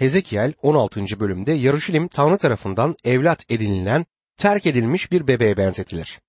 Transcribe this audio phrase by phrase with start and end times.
[0.00, 1.20] Hezekiel 16.
[1.20, 6.20] bölümde Yarışilim Tanrı tarafından evlat edinilen terk edilmiş bir bebeğe benzetilir.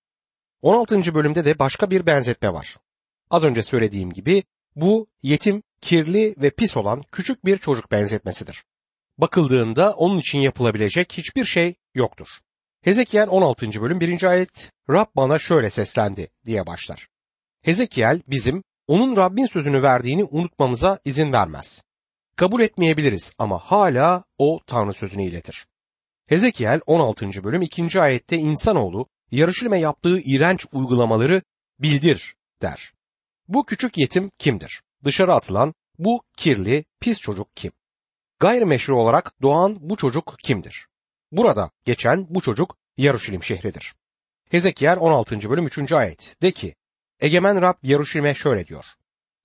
[0.62, 1.14] 16.
[1.14, 2.78] bölümde de başka bir benzetme var.
[3.30, 4.44] Az önce söylediğim gibi
[4.76, 8.64] bu yetim, kirli ve pis olan küçük bir çocuk benzetmesidir.
[9.18, 12.28] Bakıldığında onun için yapılabilecek hiçbir şey yoktur.
[12.82, 13.82] Hezekiel 16.
[13.82, 14.24] bölüm 1.
[14.24, 17.08] ayet Rab bana şöyle seslendi diye başlar.
[17.62, 21.84] Hezekiel bizim onun Rabbin sözünü verdiğini unutmamıza izin vermez.
[22.36, 25.66] Kabul etmeyebiliriz ama hala o Tanrı sözünü iletir.
[26.28, 27.44] Hezekiel 16.
[27.44, 28.02] bölüm 2.
[28.02, 31.42] ayette insanoğlu Yarışilime yaptığı iğrenç uygulamaları
[31.80, 32.94] bildir der.
[33.48, 34.82] Bu küçük yetim kimdir?
[35.04, 37.72] Dışarı atılan bu kirli, pis çocuk kim?
[38.40, 40.88] Gayrimeşru olarak doğan bu çocuk kimdir?
[41.32, 43.94] Burada geçen bu çocuk Yaruşilim şehridir.
[44.50, 45.50] Hezekiel 16.
[45.50, 45.92] bölüm 3.
[45.92, 46.76] ayet de ki,
[47.20, 48.86] Egemen Rab Yaruşilim'e şöyle diyor.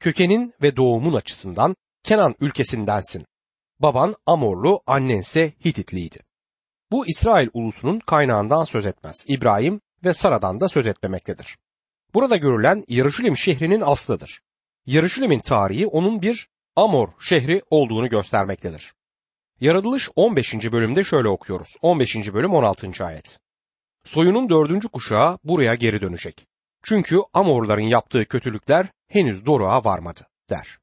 [0.01, 3.27] Kökenin ve doğumun açısından Kenan ülkesindensin.
[3.79, 6.19] Baban Amorlu, annense Hititliydi.
[6.91, 9.25] Bu İsrail ulusunun kaynağından söz etmez.
[9.29, 11.59] İbrahim ve Sara'dan da söz etmemektedir.
[12.15, 14.41] Burada görülen Yarışilim şehrinin aslıdır.
[14.87, 18.95] Yarışilim'in tarihi onun bir Amor şehri olduğunu göstermektedir.
[19.61, 20.55] Yaratılış 15.
[20.55, 21.77] bölümde şöyle okuyoruz.
[21.83, 22.17] 15.
[22.17, 23.05] bölüm 16.
[23.05, 23.39] ayet.
[24.05, 26.47] Soyunun dördüncü kuşağı buraya geri dönecek.
[26.85, 30.79] Çünkü Amorların yaptığı kötülükler henüz doruğa varmadı der.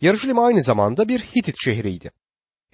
[0.00, 2.10] Yarışilim aynı zamanda bir Hitit şehriydi.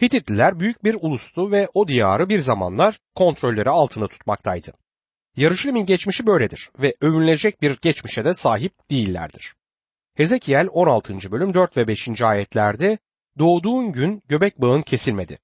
[0.03, 4.72] Hititliler büyük bir ulustu ve o diyarı bir zamanlar kontrolleri altında tutmaktaydı.
[5.36, 9.55] Yarışilim'in geçmişi böyledir ve övünülecek bir geçmişe de sahip değillerdir.
[10.14, 11.33] Hezekiel 16.
[11.33, 12.22] bölüm 4 ve 5.
[12.22, 12.98] ayetlerde
[13.39, 15.39] doğduğun gün göbek bağın kesilmedi.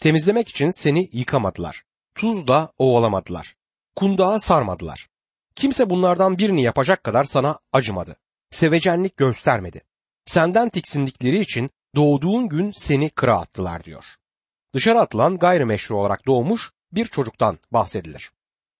[0.00, 1.84] Temizlemek için seni yıkamadılar.
[2.14, 3.56] Tuzla ovalamadılar.
[3.96, 5.08] Kundağa sarmadılar.
[5.54, 8.16] Kimse bunlardan birini yapacak kadar sana acımadı.
[8.50, 9.82] Sevecenlik göstermedi.
[10.24, 14.04] Senden tiksindikleri için doğduğun gün seni kıra attılar diyor.
[14.74, 18.30] Dışarı atılan gayrimeşru olarak doğmuş bir çocuktan bahsedilir.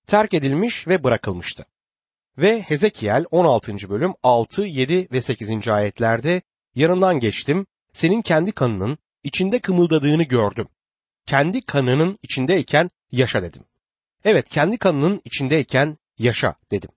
[0.06, 1.66] Terk edilmiş ve bırakılmıştı.
[2.38, 3.76] Ve Hezekiel 16.
[3.90, 5.68] bölüm 6, 7 ve 8.
[5.68, 6.42] ayetlerde
[6.74, 10.68] yanından geçtim, senin kendi kanının içinde kımıldadığını gördüm.
[11.26, 13.64] Kendi kanının içindeyken yaşa dedim.
[14.24, 16.90] Evet kendi kanının içindeyken yaşa dedim.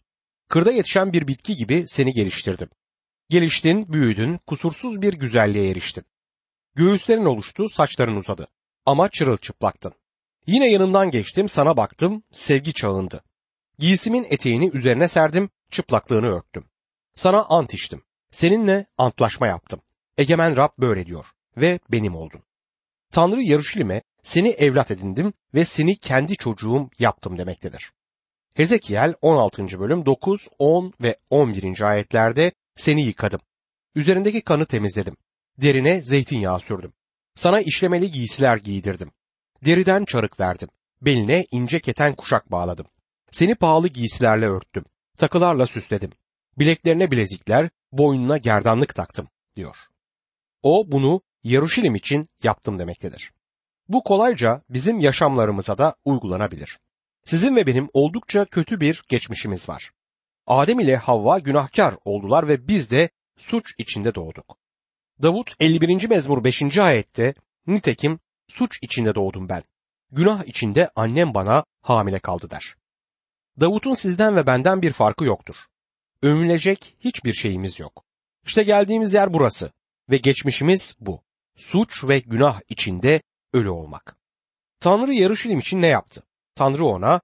[0.49, 2.69] Kırda yetişen bir bitki gibi seni geliştirdim.
[3.33, 6.03] Geliştin, büyüdün, kusursuz bir güzelliğe eriştin.
[6.75, 8.47] Göğüslerin oluştu, saçların uzadı.
[8.85, 9.93] Ama çırılçıplaktın.
[10.47, 13.23] Yine yanından geçtim, sana baktım, sevgi çağındı.
[13.79, 16.65] Giysimin eteğini üzerine serdim, çıplaklığını örttüm.
[17.15, 18.03] Sana ant içtim.
[18.31, 19.81] Seninle antlaşma yaptım.
[20.17, 21.25] Egemen Rab böyle diyor
[21.57, 22.43] ve benim oldun.
[23.11, 27.91] Tanrı Yarışilim'e seni evlat edindim ve seni kendi çocuğum yaptım demektedir.
[28.53, 29.79] Hezekiel 16.
[29.79, 31.81] bölüm 9, 10 ve 11.
[31.81, 33.39] ayetlerde seni yıkadım.
[33.95, 35.17] Üzerindeki kanı temizledim.
[35.57, 36.93] Derine zeytinyağı sürdüm.
[37.35, 39.11] Sana işlemeli giysiler giydirdim.
[39.65, 40.69] Deriden çarık verdim.
[41.01, 42.85] Beline ince keten kuşak bağladım.
[43.31, 44.85] Seni pahalı giysilerle örttüm.
[45.17, 46.11] Takılarla süsledim.
[46.59, 49.75] Bileklerine bilezikler, boynuna gerdanlık taktım, diyor.
[50.63, 53.31] O bunu Yaruşilim için yaptım demektedir.
[53.87, 56.79] Bu kolayca bizim yaşamlarımıza da uygulanabilir.
[57.25, 59.91] Sizin ve benim oldukça kötü bir geçmişimiz var.
[60.47, 64.57] Adem ile Havva günahkar oldular ve biz de suç içinde doğduk.
[65.21, 66.09] Davut 51.
[66.09, 66.77] mezmur 5.
[66.77, 67.33] ayette
[67.67, 69.63] nitekim suç içinde doğdum ben.
[70.11, 72.75] Günah içinde annem bana hamile kaldı der.
[73.59, 75.55] Davut'un sizden ve benden bir farkı yoktur.
[76.21, 78.05] Övünülecek hiçbir şeyimiz yok.
[78.45, 79.71] İşte geldiğimiz yer burası
[80.09, 81.23] ve geçmişimiz bu.
[81.55, 83.21] Suç ve günah içinde
[83.53, 84.15] ölü olmak.
[84.79, 86.23] Tanrı Yarışilim için ne yaptı?
[86.55, 87.21] Tanrı ona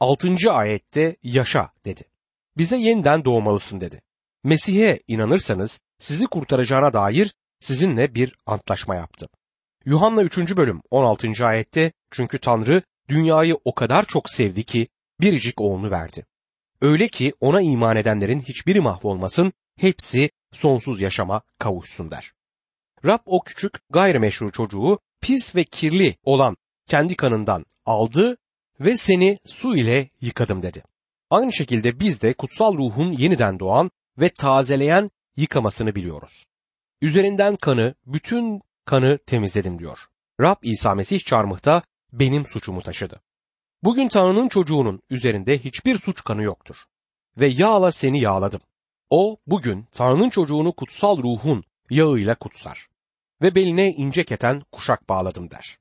[0.00, 0.52] 6.
[0.52, 2.09] ayette yaşa dedi.
[2.56, 4.02] Bize yeniden doğmalısın dedi.
[4.44, 9.28] Mesih'e inanırsanız sizi kurtaracağına dair sizinle bir antlaşma yaptı.
[9.84, 10.38] Yuhanna 3.
[10.56, 11.46] bölüm 16.
[11.46, 14.88] ayette çünkü Tanrı dünyayı o kadar çok sevdi ki
[15.20, 16.26] biricik oğlunu verdi.
[16.80, 22.32] Öyle ki ona iman edenlerin hiçbiri mahvolmasın, hepsi sonsuz yaşama kavuşsun der.
[23.04, 26.56] Rab o küçük gayrimeşru çocuğu pis ve kirli olan
[26.86, 28.36] kendi kanından aldı
[28.80, 30.82] ve seni su ile yıkadım dedi.
[31.30, 36.46] Aynı şekilde biz de kutsal ruhun yeniden doğan ve tazeleyen yıkamasını biliyoruz.
[37.02, 39.98] Üzerinden kanı, bütün kanı temizledim diyor.
[40.40, 41.82] Rab İsa Mesih çarmıhta
[42.12, 43.20] benim suçumu taşıdı.
[43.82, 46.76] Bugün Tanrı'nın çocuğunun üzerinde hiçbir suç kanı yoktur.
[47.36, 48.60] Ve yağla seni yağladım.
[49.10, 52.88] O bugün Tanrı'nın çocuğunu kutsal ruhun yağıyla kutsar.
[53.42, 55.78] Ve beline ince keten kuşak bağladım der.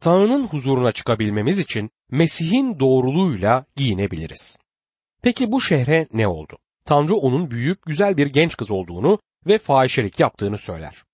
[0.00, 4.56] Tanrı'nın huzuruna çıkabilmemiz için Mesih'in doğruluğuyla giyinebiliriz.
[5.24, 6.58] Peki bu şehre ne oldu?
[6.84, 11.04] Tanrı onun büyük, güzel bir genç kız olduğunu ve fahişelik yaptığını söyler.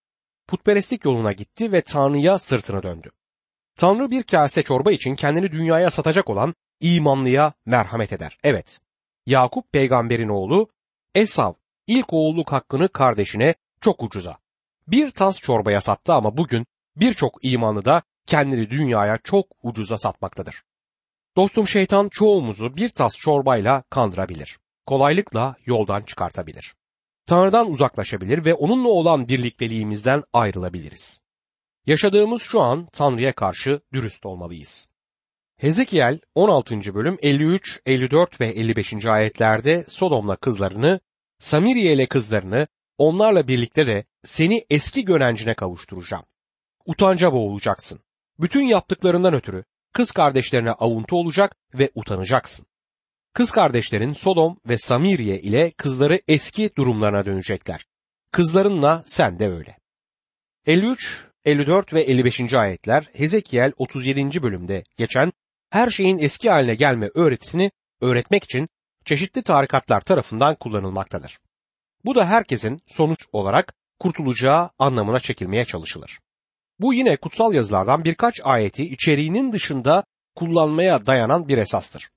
[0.49, 3.11] putperestlik yoluna gitti ve Tanrı'ya sırtını döndü.
[3.77, 8.39] Tanrı bir kase çorba için kendini dünyaya satacak olan imanlıya merhamet eder.
[8.45, 8.81] Evet,
[9.27, 10.69] Yakup peygamberin oğlu
[11.15, 11.53] Esav
[11.87, 14.39] ilk oğulluk hakkını kardeşine çok ucuza.
[14.89, 16.67] Bir tas çorbaya sattı ama bugün
[16.97, 20.62] birçok imanlı da kendini dünyaya çok ucuza satmaktadır.
[21.37, 24.59] Dostum şeytan çoğumuzu bir tas çorbayla kandırabilir.
[24.87, 26.75] Kolaylıkla yoldan çıkartabilir.
[27.27, 31.23] Tanrı'dan uzaklaşabilir ve onunla olan birlikteliğimizden ayrılabiliriz.
[31.87, 34.88] Yaşadığımız şu an Tanrı'ya karşı dürüst olmalıyız.
[35.56, 36.94] Hezekiel 16.
[36.94, 39.06] bölüm 53, 54 ve 55.
[39.06, 41.00] ayetlerde Sodom'la kızlarını,
[41.38, 42.67] Samiriye ile kızlarını,
[42.99, 46.25] onlarla birlikte de seni eski görencine kavuşturacağım.
[46.87, 48.00] Utanca boğulacaksın.
[48.41, 52.67] Bütün yaptıklarından ötürü kız kardeşlerine avuntu olacak ve utanacaksın.
[53.33, 57.87] Kız kardeşlerin Sodom ve Samiriye ile kızları eski durumlarına dönecekler.
[58.33, 59.77] Kızlarınla sen de öyle.
[60.67, 62.55] 53, 54 ve 55.
[62.55, 64.43] ayetler Hezekiel 37.
[64.43, 65.33] bölümde geçen
[65.71, 67.71] her şeyin eski haline gelme öğretisini
[68.01, 68.69] öğretmek için
[69.05, 71.39] çeşitli tarikatlar tarafından kullanılmaktadır.
[72.05, 76.19] Bu da herkesin sonuç olarak kurtulacağı anlamına çekilmeye çalışılır.
[76.81, 80.05] Bu yine kutsal yazılardan birkaç ayeti içeriğinin dışında
[80.35, 82.11] kullanmaya dayanan bir esastır.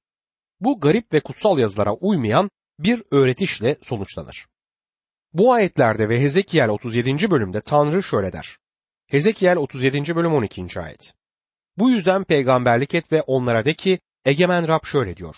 [0.60, 2.50] Bu garip ve kutsal yazılara uymayan
[2.80, 4.48] bir öğretişle sonuçlanır.
[5.33, 7.31] Bu ayetlerde ve Hezekiel 37.
[7.31, 8.57] bölümde Tanrı şöyle der.
[9.07, 10.15] Hezekiel 37.
[10.15, 10.80] bölüm 12.
[10.80, 11.13] ayet.
[11.77, 15.36] Bu yüzden peygamberlik et ve onlara de ki Egemen Rab şöyle diyor.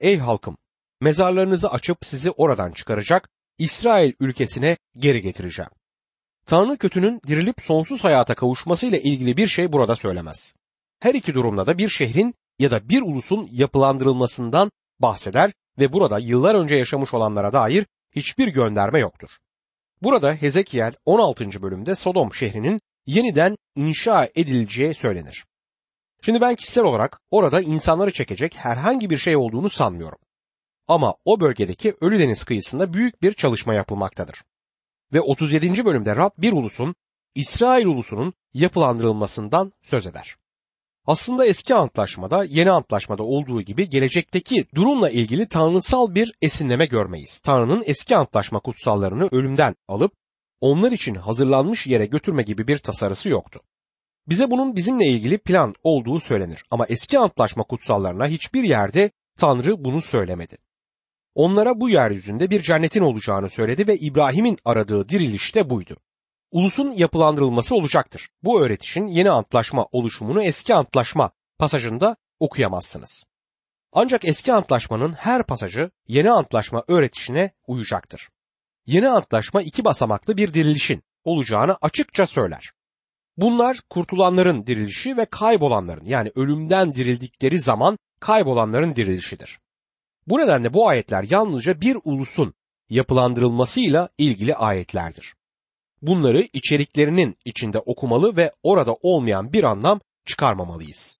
[0.00, 0.56] Ey halkım
[1.00, 3.28] mezarlarınızı açıp sizi oradan çıkaracak
[3.58, 5.70] İsrail ülkesine geri getireceğim.
[6.46, 10.54] Tanrı kötünün dirilip sonsuz hayata kavuşmasıyla ilgili bir şey burada söylemez.
[11.00, 16.54] Her iki durumda da bir şehrin ya da bir ulusun yapılandırılmasından bahseder ve burada yıllar
[16.54, 17.86] önce yaşamış olanlara dair
[18.16, 19.28] hiçbir gönderme yoktur.
[20.02, 21.62] Burada Hezekiel 16.
[21.62, 25.44] bölümde Sodom şehrinin yeniden inşa edileceği söylenir.
[26.24, 30.18] Şimdi ben kişisel olarak orada insanları çekecek herhangi bir şey olduğunu sanmıyorum.
[30.88, 34.42] Ama o bölgedeki Ölü Deniz kıyısında büyük bir çalışma yapılmaktadır.
[35.12, 35.84] Ve 37.
[35.84, 36.94] bölümde Rab bir ulusun,
[37.34, 40.36] İsrail ulusunun yapılandırılmasından söz eder.
[41.06, 47.38] Aslında eski antlaşmada, yeni antlaşmada olduğu gibi gelecekteki durumla ilgili tanrısal bir esinleme görmeyiz.
[47.38, 50.12] Tanrı'nın eski antlaşma kutsallarını ölümden alıp
[50.60, 53.60] onlar için hazırlanmış yere götürme gibi bir tasarısı yoktu.
[54.28, 60.02] Bize bunun bizimle ilgili plan olduğu söylenir ama eski antlaşma kutsallarına hiçbir yerde Tanrı bunu
[60.02, 60.56] söylemedi.
[61.34, 65.96] Onlara bu yeryüzünde bir cennetin olacağını söyledi ve İbrahim'in aradığı diriliş de buydu.
[66.50, 68.28] Ulusun yapılandırılması olacaktır.
[68.42, 73.24] Bu öğretişin yeni antlaşma oluşumunu eski antlaşma pasajında okuyamazsınız.
[73.92, 78.28] Ancak eski antlaşmanın her pasajı yeni antlaşma öğretişine uyacaktır.
[78.86, 82.72] Yeni antlaşma iki basamaklı bir dirilişin olacağını açıkça söyler.
[83.36, 89.58] Bunlar kurtulanların dirilişi ve kaybolanların yani ölümden dirildikleri zaman kaybolanların dirilişidir.
[90.26, 92.54] Bu nedenle bu ayetler yalnızca bir ulusun
[92.90, 95.34] yapılandırılmasıyla ilgili ayetlerdir.
[96.02, 101.16] Bunları içeriklerinin içinde okumalı ve orada olmayan bir anlam çıkarmamalıyız.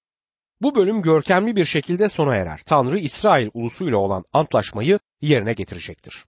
[0.61, 2.61] Bu bölüm görkemli bir şekilde sona erer.
[2.67, 6.25] Tanrı İsrail ulusuyla olan antlaşmayı yerine getirecektir.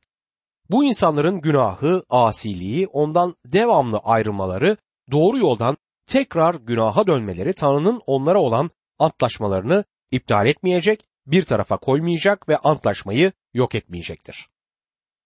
[0.70, 4.77] Bu insanların günahı, asiliği, ondan devamlı ayrılmaları,
[5.11, 12.57] doğru yoldan tekrar günaha dönmeleri Tanrı'nın onlara olan antlaşmalarını iptal etmeyecek, bir tarafa koymayacak ve
[12.57, 14.49] antlaşmayı yok etmeyecektir.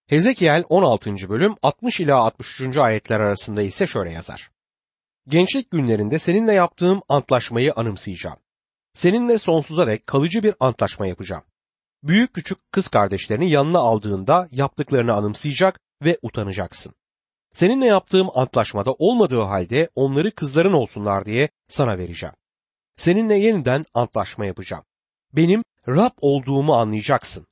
[0.06, 1.14] Hezekiel 16.
[1.28, 2.76] bölüm 60 ila 63.
[2.76, 4.50] ayetler arasında ise şöyle yazar.
[5.28, 8.38] Gençlik günlerinde seninle yaptığım antlaşmayı anımsayacağım.
[8.94, 11.42] Seninle sonsuza dek kalıcı bir antlaşma yapacağım.
[12.02, 16.94] Büyük küçük kız kardeşlerini yanına aldığında yaptıklarını anımsayacak ve utanacaksın.
[17.52, 22.34] Seninle yaptığım antlaşmada olmadığı halde onları kızların olsunlar diye sana vereceğim.
[22.96, 24.84] Seninle yeniden antlaşma yapacağım.
[25.32, 27.46] Benim Rab olduğumu anlayacaksın.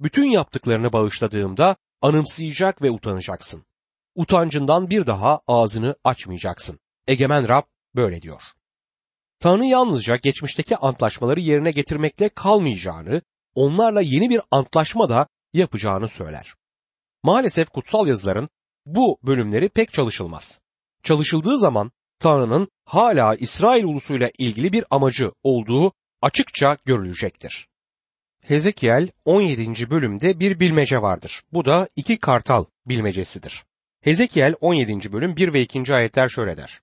[0.00, 3.64] Bütün yaptıklarını bağışladığımda anımsayacak ve utanacaksın.
[4.14, 6.78] Utancından bir daha ağzını açmayacaksın.
[7.08, 7.62] Egemen Rab
[7.94, 8.42] böyle diyor.
[9.40, 13.22] Tanrı yalnızca geçmişteki antlaşmaları yerine getirmekle kalmayacağını,
[13.54, 16.54] onlarla yeni bir antlaşma da yapacağını söyler.
[17.22, 18.48] Maalesef kutsal yazıların
[18.86, 20.62] bu bölümleri pek çalışılmaz.
[21.02, 25.92] Çalışıldığı zaman Tanrı'nın hala İsrail ulusuyla ilgili bir amacı olduğu
[26.24, 27.68] açıkça görülecektir.
[28.40, 29.90] Hezekiel 17.
[29.90, 31.42] bölümde bir bilmece vardır.
[31.52, 33.64] Bu da iki kartal bilmecesidir.
[34.00, 35.12] Hezekiel 17.
[35.12, 35.94] bölüm 1 ve 2.
[35.94, 36.80] ayetler şöyle der.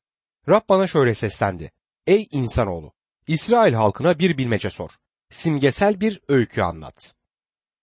[0.49, 1.71] Rab bana şöyle seslendi.
[2.07, 2.93] Ey insanoğlu!
[3.27, 4.89] İsrail halkına bir bilmece sor.
[5.29, 7.13] Simgesel bir öykü anlat.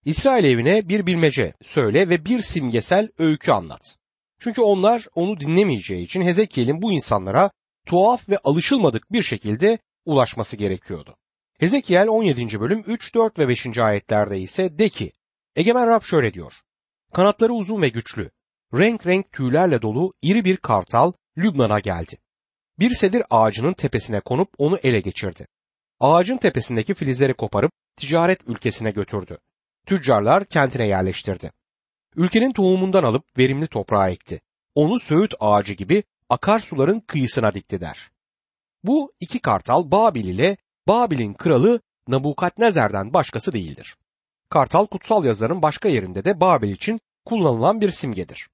[0.05, 3.97] İsrail evine bir bilmece söyle ve bir simgesel öykü anlat.
[4.39, 7.51] Çünkü onlar onu dinlemeyeceği için Hezekiel'in bu insanlara
[7.85, 11.15] tuhaf ve alışılmadık bir şekilde ulaşması gerekiyordu.
[11.59, 12.59] Hezekiel 17.
[12.59, 13.77] bölüm 3, 4 ve 5.
[13.77, 15.11] ayetlerde ise de ki,
[15.55, 16.53] Egemen Rab şöyle diyor.
[17.13, 18.31] Kanatları uzun ve güçlü,
[18.73, 22.17] renk renk tüylerle dolu iri bir kartal Lübnan'a geldi.
[22.79, 25.47] Bir sedir ağacının tepesine konup onu ele geçirdi.
[25.99, 29.37] Ağacın tepesindeki filizleri koparıp ticaret ülkesine götürdü.
[29.85, 31.51] Tüccarlar kentine yerleştirdi.
[32.15, 34.41] Ülkenin tohumundan alıp verimli toprağa ekti.
[34.75, 38.09] Onu söğüt ağacı gibi akarsuların kıyısına dikti der.
[38.83, 40.57] Bu iki kartal Babil ile
[40.89, 43.95] Babil'in kralı Nabukadnezer'den başkası değildir.
[44.49, 48.49] Kartal kutsal yazıların başka yerinde de Babil için kullanılan bir simgedir.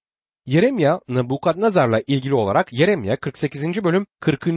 [0.46, 3.84] Yeremya Nabukadnezar'la ilgili olarak Yeremya 48.
[3.84, 4.48] bölüm 40.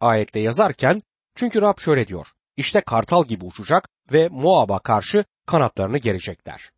[0.00, 1.00] ayette yazarken
[1.36, 2.26] çünkü Rab şöyle diyor.
[2.56, 6.70] İşte kartal gibi uçacak ve Moab'a karşı kanatlarını gerecekler.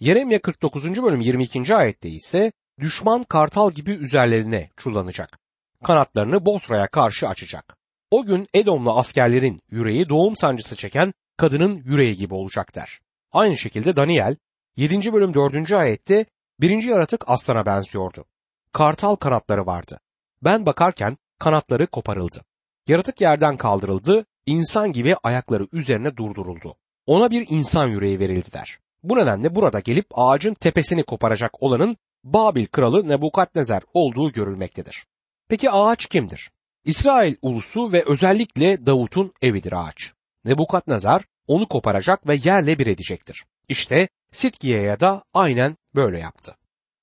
[0.00, 1.02] Yeremya 49.
[1.02, 1.74] bölüm 22.
[1.74, 5.38] ayette ise düşman kartal gibi üzerlerine çullanacak.
[5.84, 7.77] Kanatlarını Bosra'ya karşı açacak.
[8.10, 13.00] O gün Edomlu askerlerin yüreği doğum sancısı çeken kadının yüreği gibi olacak der.
[13.32, 14.36] Aynı şekilde Daniel
[14.76, 15.12] 7.
[15.12, 15.72] bölüm 4.
[15.72, 16.26] ayette
[16.60, 18.24] birinci yaratık aslana benziyordu.
[18.72, 20.00] Kartal kanatları vardı.
[20.42, 22.44] Ben bakarken kanatları koparıldı.
[22.86, 26.74] Yaratık yerden kaldırıldı, insan gibi ayakları üzerine durduruldu.
[27.06, 28.78] Ona bir insan yüreği verildi der.
[29.02, 35.06] Bu nedenle burada gelip ağacın tepesini koparacak olanın Babil kralı Nebukadnezer olduğu görülmektedir.
[35.48, 36.50] Peki ağaç kimdir?
[36.88, 40.12] İsrail ulusu ve özellikle Davut'un evidir ağaç.
[40.44, 43.44] Nebukadnezar onu koparacak ve yerle bir edecektir.
[43.68, 46.56] İşte Sitkiye'ye da aynen böyle yaptı.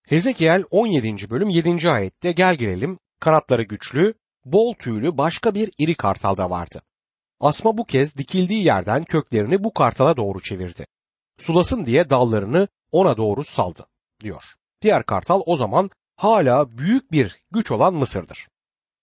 [0.08, 1.30] Hezekiel 17.
[1.30, 1.90] bölüm 7.
[1.90, 4.14] ayette gel gelelim kanatları güçlü,
[4.46, 6.82] bol tüylü başka bir iri kartal da vardı.
[7.40, 10.86] Asma bu kez dikildiği yerden köklerini bu kartala doğru çevirdi.
[11.40, 13.88] Sulasın diye dallarını ona doğru saldı,
[14.20, 14.44] diyor.
[14.82, 18.48] Diğer kartal o zaman hala büyük bir güç olan Mısır'dır.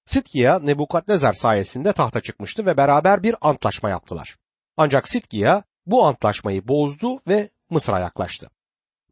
[0.07, 4.37] Sitkiya Nebukadnezar sayesinde tahta çıkmıştı ve beraber bir antlaşma yaptılar.
[4.77, 8.51] Ancak Sitkiya bu antlaşmayı bozdu ve Mısır'a yaklaştı.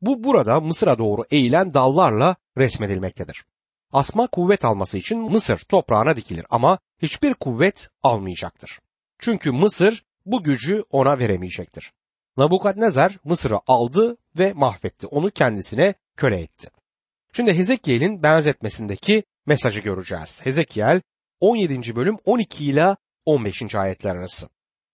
[0.03, 3.45] Bu burada Mısır'a doğru eğilen dallarla resmedilmektedir.
[3.93, 8.81] Asma kuvvet alması için Mısır toprağına dikilir ama hiçbir kuvvet almayacaktır.
[9.19, 11.93] Çünkü Mısır bu gücü ona veremeyecektir.
[12.37, 15.07] Nabukadnezar Mısır'ı aldı ve mahvetti.
[15.07, 16.69] Onu kendisine köle etti.
[17.33, 20.41] Şimdi Hezekiel'in benzetmesindeki mesajı göreceğiz.
[20.45, 21.01] Hezekiel
[21.41, 21.97] 17.
[21.97, 23.75] bölüm 12 ile 15.
[23.75, 24.49] ayetler arası.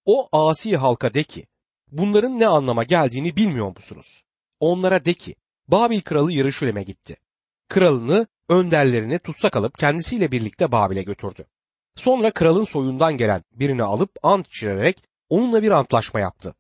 [0.05, 1.47] O asi halka de ki,
[1.93, 4.23] bunların ne anlama geldiğini bilmiyor musunuz?
[4.61, 5.35] Onlara de ki,
[5.69, 7.17] Babil kralı Yarışülem'e gitti.
[7.69, 11.45] Kralını, önderlerini tutsak alıp kendisiyle birlikte Babil'e götürdü.
[11.97, 16.55] Sonra kralın soyundan gelen birini alıp ant içirerek onunla bir antlaşma yaptı.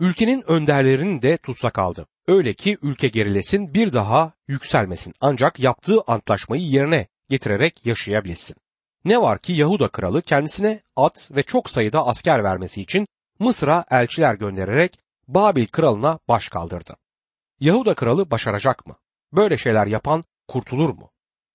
[0.00, 2.06] Ülkenin önderlerini de tutsak aldı.
[2.28, 8.56] Öyle ki ülke gerilesin bir daha yükselmesin ancak yaptığı antlaşmayı yerine getirerek yaşayabilsin.
[9.04, 13.06] Ne var ki Yahuda kralı kendisine at ve çok sayıda asker vermesi için
[13.38, 16.96] Mısır'a elçiler göndererek Babil kralına baş kaldırdı.
[17.60, 18.96] Yahuda kralı başaracak mı?
[19.32, 21.10] Böyle şeyler yapan kurtulur mu?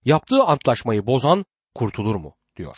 [0.06, 2.36] Yaptığı antlaşmayı bozan kurtulur mu?
[2.58, 2.78] diyor.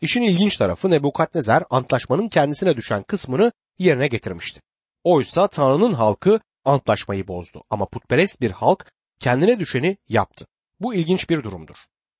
[0.00, 4.60] İşin ilginç tarafı Nebukadnezar antlaşmanın kendisine düşen kısmını yerine getirmişti.
[5.04, 10.46] Oysa Tanrı'nın halkı antlaşmayı bozdu ama putperest bir halk kendine düşeni yaptı.
[10.80, 11.76] Bu ilginç bir durumdur.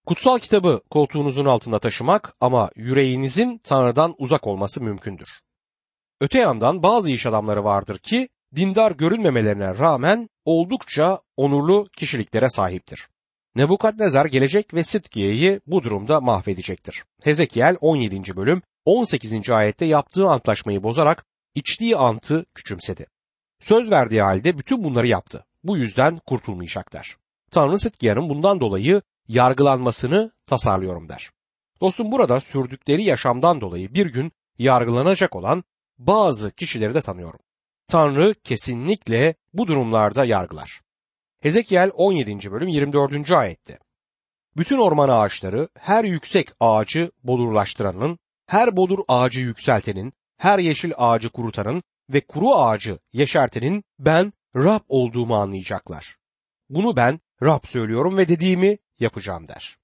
[0.07, 5.41] Kutsal kitabı koltuğunuzun altında taşımak ama yüreğinizin Tanrı'dan uzak olması mümkündür.
[6.21, 13.09] Öte yandan bazı iş adamları vardır ki dindar görünmemelerine rağmen oldukça onurlu kişiliklere sahiptir.
[13.57, 17.05] Nebukadnezar gelecek ve Sitkiye'yi bu durumda mahvedecektir.
[17.23, 18.37] Hezekiel 17.
[18.37, 19.51] bölüm 18.
[19.51, 23.07] ayette yaptığı antlaşmayı bozarak içtiği antı küçümsedi.
[23.61, 25.45] Söz verdiği halde bütün bunları yaptı.
[25.65, 27.17] Bu yüzden kurtulmayacak der.
[27.51, 31.31] Tanrı Sitkiya'nın bundan dolayı yargılanmasını tasarlıyorum der.
[31.81, 35.65] Dostum burada sürdükleri yaşamdan dolayı bir gün yargılanacak olan
[35.99, 37.41] bazı kişileri de tanıyorum.
[37.89, 40.81] Tanrı kesinlikle bu durumlarda yargılar.
[41.41, 42.53] Hezekiel 17.
[42.53, 43.31] bölüm 24.
[43.31, 43.79] ayette.
[44.57, 51.83] Bütün orman ağaçları her yüksek ağacı bodurlaştıranın, her bodur ağacı yükseltenin, her yeşil ağacı kurutanın
[52.11, 56.17] ve kuru ağacı yeşertenin ben Rab olduğumu anlayacaklar.
[56.69, 59.77] Bunu ben Rab söylüyorum ve dediğimi yapacağım der.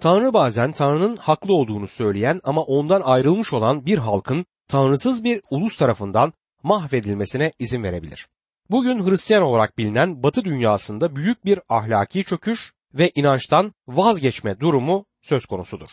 [0.00, 5.76] Tanrı bazen Tanrı'nın haklı olduğunu söyleyen ama ondan ayrılmış olan bir halkın tanrısız bir ulus
[5.76, 8.28] tarafından mahvedilmesine izin verebilir.
[8.70, 15.46] Bugün Hristiyan olarak bilinen Batı dünyasında büyük bir ahlaki çöküş ve inançtan vazgeçme durumu söz
[15.46, 15.88] konusudur.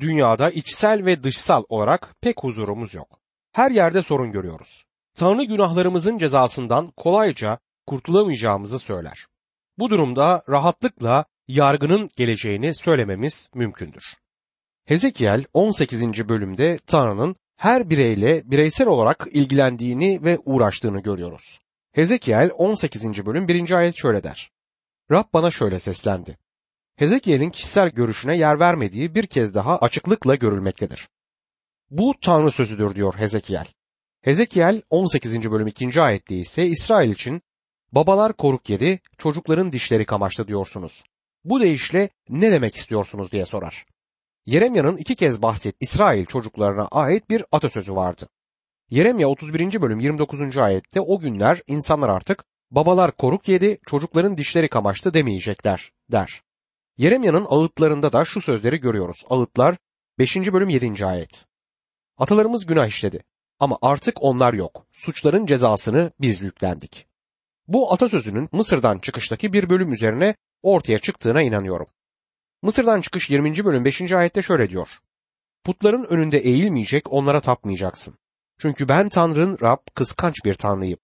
[0.00, 3.18] Dünyada içsel ve dışsal olarak pek huzurumuz yok.
[3.52, 4.84] Her yerde sorun görüyoruz.
[5.14, 9.26] Tanrı günahlarımızın cezasından kolayca kurtulamayacağımızı söyler.
[9.78, 14.04] Bu durumda rahatlıkla yargının geleceğini söylememiz mümkündür.
[14.84, 16.28] Hezekiel 18.
[16.28, 21.58] bölümde Tanrı'nın her bireyle bireysel olarak ilgilendiğini ve uğraştığını görüyoruz.
[21.92, 23.26] Hezekiel 18.
[23.26, 23.70] bölüm 1.
[23.70, 24.50] ayet şöyle der.
[25.10, 26.38] Rab bana şöyle seslendi.
[26.96, 31.08] Hezekiel'in kişisel görüşüne yer vermediği bir kez daha açıklıkla görülmektedir.
[31.90, 33.66] Bu Tanrı sözüdür diyor Hezekiel.
[34.22, 35.50] Hezekiel 18.
[35.50, 36.02] bölüm 2.
[36.02, 37.42] ayette ise İsrail için
[37.92, 41.04] babalar koruk yedi, çocukların dişleri kamaştı diyorsunuz.
[41.46, 43.86] Bu deyişle ne demek istiyorsunuz diye sorar.
[44.46, 48.28] Yeremya'nın iki kez bahset İsrail çocuklarına ait bir atasözü vardı.
[48.90, 49.82] Yeremya 31.
[49.82, 50.56] bölüm 29.
[50.56, 56.42] ayette o günler insanlar artık babalar koruk yedi, çocukların dişleri kamaştı demeyecekler der.
[56.96, 59.24] Yeremya'nın ağıtlarında da şu sözleri görüyoruz.
[59.30, 59.76] Ağıtlar
[60.18, 60.36] 5.
[60.36, 61.06] bölüm 7.
[61.06, 61.46] ayet.
[62.18, 63.22] Atalarımız günah işledi
[63.60, 64.86] ama artık onlar yok.
[64.92, 67.06] Suçların cezasını biz yüklendik.
[67.68, 70.34] Bu atasözünün Mısır'dan çıkıştaki bir bölüm üzerine
[70.66, 71.86] ortaya çıktığına inanıyorum.
[72.62, 73.64] Mısır'dan çıkış 20.
[73.64, 74.12] bölüm 5.
[74.12, 74.88] ayette şöyle diyor.
[75.64, 78.14] Putların önünde eğilmeyecek, onlara tapmayacaksın.
[78.58, 80.98] Çünkü ben Tanrı'nın Rab, kıskanç bir Tanrıyım.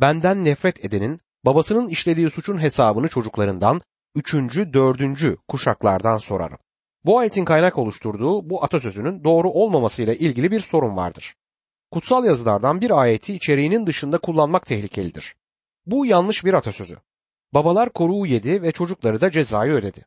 [0.00, 3.80] Benden nefret edenin, babasının işlediği suçun hesabını çocuklarından,
[4.14, 6.58] üçüncü, dördüncü kuşaklardan sorarım.
[7.04, 11.34] Bu ayetin kaynak oluşturduğu bu atasözünün doğru olmamasıyla ilgili bir sorun vardır.
[11.90, 15.34] Kutsal yazılardan bir ayeti içeriğinin dışında kullanmak tehlikelidir.
[15.86, 16.96] Bu yanlış bir atasözü.
[17.54, 20.06] Babalar koruğu yedi ve çocukları da cezayı ödedi.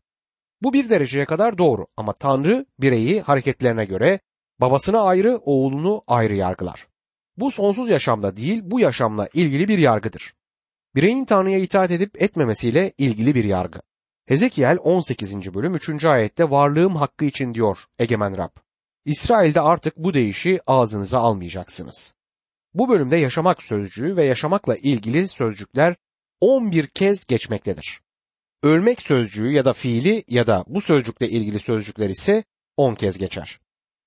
[0.61, 4.19] Bu bir dereceye kadar doğru ama Tanrı bireyi hareketlerine göre
[4.61, 6.87] babasına ayrı, oğlunu ayrı yargılar.
[7.37, 10.33] Bu sonsuz yaşamda değil, bu yaşamla ilgili bir yargıdır.
[10.95, 13.79] Bireyin Tanrı'ya itaat edip etmemesiyle ilgili bir yargı.
[14.25, 15.53] Hezekiel 18.
[15.53, 16.05] bölüm 3.
[16.05, 18.51] ayette varlığım hakkı için diyor Egemen Rab.
[19.05, 22.13] İsrail'de artık bu deyişi ağzınıza almayacaksınız.
[22.73, 25.95] Bu bölümde yaşamak sözcüğü ve yaşamakla ilgili sözcükler
[26.45, 28.01] 11 kez geçmektedir.
[28.63, 32.43] Ölmek sözcüğü ya da fiili ya da bu sözcükle ilgili sözcükler ise
[32.77, 33.59] 10 kez geçer.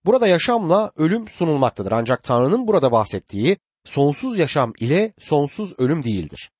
[0.05, 6.51] Burada yaşamla ölüm sunulmaktadır ancak Tanrı'nın burada bahsettiği sonsuz yaşam ile sonsuz ölüm değildir.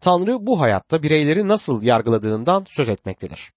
[0.00, 3.52] Tanrı bu hayatta bireyleri nasıl yargıladığından söz etmektedir.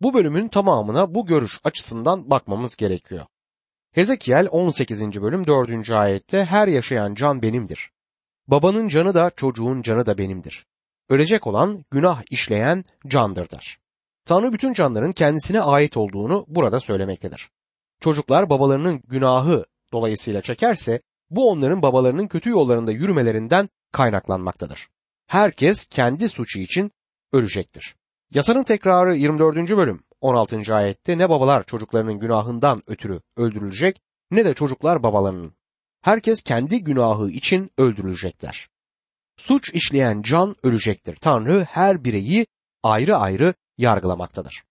[0.00, 3.26] Bu bölümün tamamına bu görüş açısından bakmamız gerekiyor.
[3.92, 5.22] Hezekiel 18.
[5.22, 5.90] bölüm 4.
[5.90, 7.90] ayette her yaşayan can benimdir.
[8.48, 10.66] Babanın canı da çocuğun canı da benimdir.
[11.08, 13.78] Ölecek olan günah işleyen candır der.
[14.24, 17.50] Tanrı bütün canların kendisine ait olduğunu burada söylemektedir.
[18.00, 24.88] Çocuklar babalarının günahı dolayısıyla çekerse bu onların babalarının kötü yollarında yürümelerinden kaynaklanmaktadır.
[25.26, 26.92] Herkes kendi suçu için
[27.32, 27.94] ölecektir.
[28.34, 29.56] Yasanın tekrarı 24.
[29.56, 30.74] bölüm 16.
[30.74, 35.52] ayette ne babalar çocuklarının günahından ötürü öldürülecek ne de çocuklar babalarının.
[36.02, 38.68] Herkes kendi günahı için öldürülecekler.
[39.36, 41.16] Suç işleyen can ölecektir.
[41.16, 42.46] Tanrı her bireyi
[42.82, 44.62] ayrı ayrı yargılamaktadır.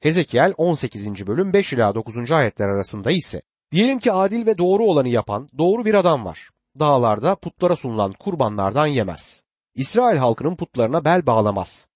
[0.00, 1.26] Hezekiel 18.
[1.26, 2.30] bölüm 5 ila 9.
[2.30, 6.50] ayetler arasında ise diyelim ki adil ve doğru olanı yapan doğru bir adam var.
[6.78, 9.44] Dağlarda putlara sunulan kurbanlardan yemez.
[9.74, 11.88] İsrail halkının putlarına bel bağlamaz.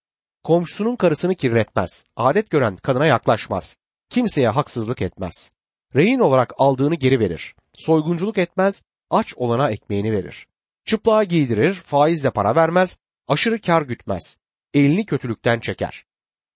[0.45, 2.05] Komşusunun karısını kirletmez.
[2.17, 3.77] Adet gören kadına yaklaşmaz.
[4.11, 5.53] Kimseye haksızlık etmez.
[5.95, 7.55] Rehin olarak aldığını geri verir.
[7.75, 10.47] Soygunculuk etmez, aç olana ekmeğini verir.
[10.89, 14.39] Çıplığa giydirir, faizle para vermez, aşırı kar gütmez.
[14.75, 16.05] Elini kötülükten çeker.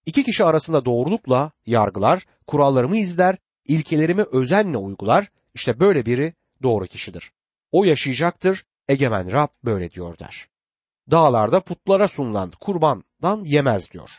[0.06, 3.36] İki kişi arasında doğrulukla yargılar, kurallarımı izler,
[3.68, 5.30] ilkelerimi özenle uygular.
[5.54, 7.32] İşte böyle biri doğru kişidir.
[7.72, 10.48] O yaşayacaktır, egemen Rab böyle diyor der.
[11.10, 14.10] Dağlarda putlara sunulan kurbandan yemez diyor.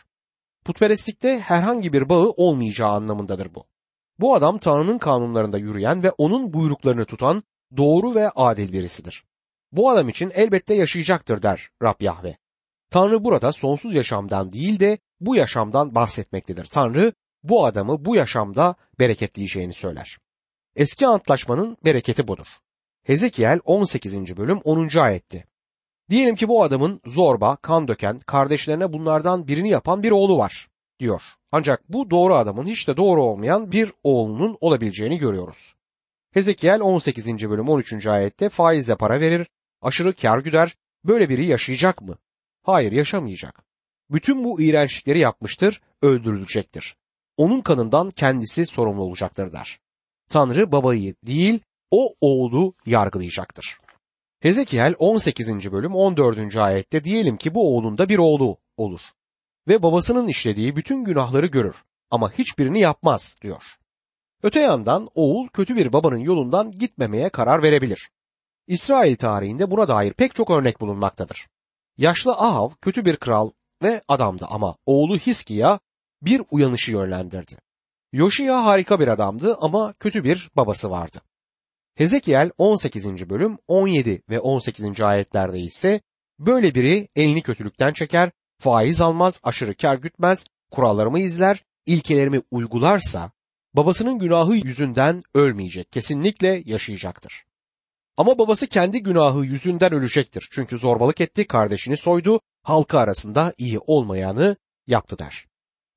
[0.64, 3.64] Putperestlikte herhangi bir bağı olmayacağı anlamındadır bu.
[4.18, 7.42] Bu adam Tanrı'nın kanunlarında yürüyen ve onun buyruklarını tutan
[7.76, 9.24] doğru ve adil birisidir.
[9.74, 12.36] Bu adam için elbette yaşayacaktır der Rab Yahve.
[12.90, 16.64] Tanrı burada sonsuz yaşamdan değil de bu yaşamdan bahsetmektedir.
[16.64, 20.18] Tanrı bu adamı bu yaşamda bereketleyeceğini söyler.
[20.76, 22.46] Eski antlaşmanın bereketi budur.
[23.02, 24.36] Hezekiel 18.
[24.36, 24.98] bölüm 10.
[24.98, 25.44] ayetti.
[26.10, 30.68] Diyelim ki bu adamın zorba, kan döken, kardeşlerine bunlardan birini yapan bir oğlu var
[31.00, 31.22] diyor.
[31.52, 35.74] Ancak bu doğru adamın hiç de doğru olmayan bir oğlunun olabileceğini görüyoruz.
[36.32, 37.50] Hezekiel 18.
[37.50, 38.06] bölüm 13.
[38.06, 39.46] ayette faizle para verir,
[39.86, 42.18] aşırı kar güder, böyle biri yaşayacak mı?
[42.62, 43.64] Hayır yaşamayacak.
[44.10, 46.96] Bütün bu iğrençlikleri yapmıştır, öldürülecektir.
[47.36, 49.78] Onun kanından kendisi sorumlu olacaktır der.
[50.28, 53.78] Tanrı babayı değil, o oğlu yargılayacaktır.
[54.40, 55.72] Hezekiel 18.
[55.72, 56.56] bölüm 14.
[56.56, 59.00] ayette diyelim ki bu oğlunda bir oğlu olur
[59.68, 61.76] ve babasının işlediği bütün günahları görür
[62.10, 63.62] ama hiçbirini yapmaz diyor.
[64.42, 68.10] Öte yandan oğul kötü bir babanın yolundan gitmemeye karar verebilir.
[68.66, 71.46] İsrail tarihinde buna dair pek çok örnek bulunmaktadır.
[71.96, 73.50] Yaşlı Ahav kötü bir kral
[73.82, 75.80] ve adamdı ama oğlu Hiskiya
[76.22, 77.56] bir uyanışı yönlendirdi.
[78.12, 81.18] Yoşiya harika bir adamdı ama kötü bir babası vardı.
[81.94, 83.30] Hezekiel 18.
[83.30, 85.00] bölüm 17 ve 18.
[85.00, 86.00] ayetlerde ise
[86.38, 93.32] böyle biri elini kötülükten çeker, faiz almaz, aşırı kar gütmez, kurallarımı izler, ilkelerimi uygularsa
[93.74, 97.44] babasının günahı yüzünden ölmeyecek, kesinlikle yaşayacaktır.
[98.16, 100.48] Ama babası kendi günahı yüzünden ölecektir.
[100.50, 105.46] Çünkü zorbalık etti, kardeşini soydu, halkı arasında iyi olmayanı yaptı der.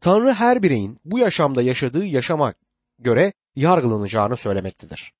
[0.01, 2.53] Tanrı her bireyin bu yaşamda yaşadığı yaşama
[2.99, 5.13] göre yargılanacağını söylemektedir.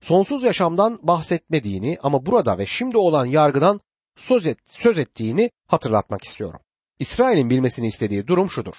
[0.00, 3.80] Sonsuz yaşamdan bahsetmediğini ama burada ve şimdi olan yargıdan
[4.16, 6.60] söz, et, söz ettiğini hatırlatmak istiyorum.
[6.98, 8.74] İsrail'in bilmesini istediği durum şudur.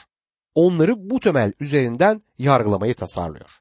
[0.56, 3.61] Onları bu temel üzerinden yargılamayı tasarlıyor.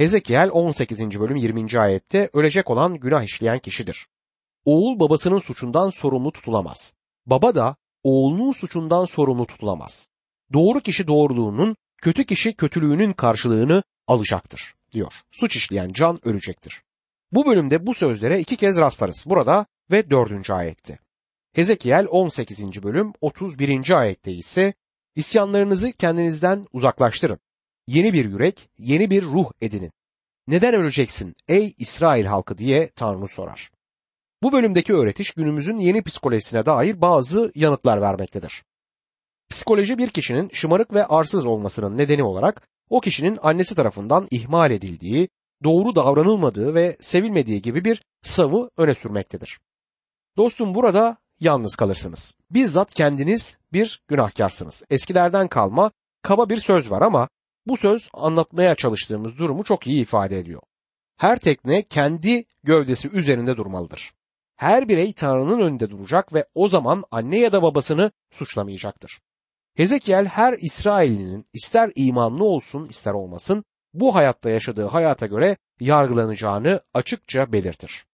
[0.00, 1.20] Hezekiel 18.
[1.20, 1.80] bölüm 20.
[1.80, 4.06] ayette ölecek olan günah işleyen kişidir.
[4.64, 6.94] Oğul babasının suçundan sorumlu tutulamaz.
[7.26, 10.08] Baba da oğlunun suçundan sorumlu tutulamaz.
[10.52, 15.12] Doğru kişi doğruluğunun, kötü kişi kötülüğünün karşılığını alacaktır diyor.
[15.30, 16.82] Suç işleyen can ölecektir.
[17.32, 19.24] Bu bölümde bu sözlere iki kez rastlarız.
[19.26, 20.98] Burada ve dördüncü ayette.
[21.52, 22.82] Hezekiel 18.
[22.82, 23.98] bölüm 31.
[24.00, 24.74] ayette ise
[25.16, 27.38] İsyanlarınızı kendinizden uzaklaştırın.
[27.90, 29.92] Yeni bir yürek, yeni bir ruh edinin.
[30.46, 33.70] Neden öleceksin ey İsrail halkı diye Tanrı sorar.
[34.42, 38.64] Bu bölümdeki öğretiş günümüzün yeni psikolojisine dair bazı yanıtlar vermektedir.
[39.48, 45.28] Psikoloji bir kişinin şımarık ve arsız olmasının nedeni olarak o kişinin annesi tarafından ihmal edildiği,
[45.64, 49.60] doğru davranılmadığı ve sevilmediği gibi bir savı öne sürmektedir.
[50.36, 52.34] Dostum burada yalnız kalırsınız.
[52.50, 54.84] Bizzat kendiniz bir günahkarsınız.
[54.90, 55.90] Eskilerden kalma
[56.22, 57.28] kaba bir söz var ama
[57.70, 60.62] bu söz anlatmaya çalıştığımız durumu çok iyi ifade ediyor.
[61.16, 64.12] Her tekne kendi gövdesi üzerinde durmalıdır.
[64.56, 69.20] Her birey Tanrı'nın önünde duracak ve o zaman anne ya da babasını suçlamayacaktır.
[69.76, 77.52] Hezekiel her İsrailinin ister imanlı olsun ister olmasın bu hayatta yaşadığı hayata göre yargılanacağını açıkça
[77.52, 78.04] belirtir.